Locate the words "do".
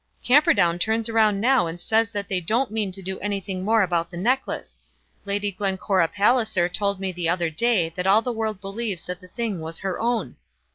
3.03-3.19